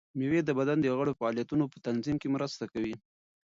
[0.17, 2.95] مېوې د بدن د غړو د فعالیتونو په تنظیم کې مرسته کوي.